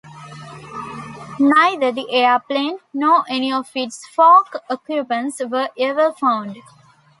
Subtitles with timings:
[1.39, 6.57] Neither the airplane nor any of its four occupants were ever found.